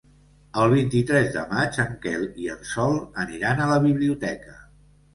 [0.63, 4.61] El vint-i-tres de maig en Quel i en Sol aniran a la biblioteca.